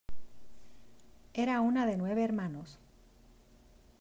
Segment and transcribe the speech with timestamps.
[1.35, 2.79] Era una de nueve hermanos.